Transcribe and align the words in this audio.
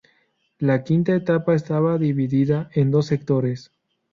La 0.57 0.83
quinta 0.83 1.13
etapa 1.15 1.53
estaba 1.53 1.99
dividida 1.99 2.71
en 2.73 2.89
dos 2.89 3.05
sectores. 3.05 3.71